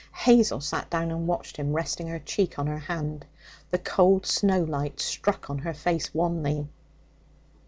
Hazel 0.15 0.61
sat 0.61 0.89
down 0.89 1.11
and 1.11 1.27
watched 1.27 1.57
him, 1.57 1.73
resting 1.73 2.07
her 2.07 2.17
cheek 2.17 2.57
on 2.57 2.65
her 2.65 2.79
hand. 2.79 3.23
The 3.69 3.77
cold 3.77 4.23
snowlight 4.25 4.99
struck 4.99 5.47
on 5.51 5.59
her 5.59 5.75
face 5.75 6.11
wanly. 6.11 6.67